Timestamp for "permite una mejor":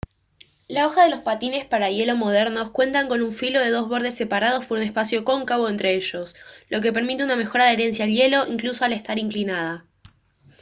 6.91-7.61